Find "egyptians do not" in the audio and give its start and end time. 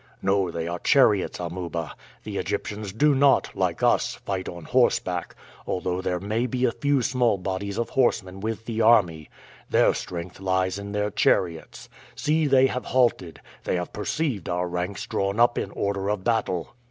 2.39-3.55